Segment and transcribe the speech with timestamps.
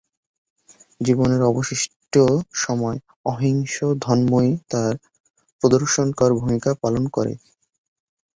[1.01, 2.13] জীবনের অবশিষ্ট
[2.55, 2.97] সময়
[3.25, 4.93] অহিংস ধম্মই তাঁর
[5.61, 7.33] পথপ্রদশ©র্কর ভূমিকা পালন করে।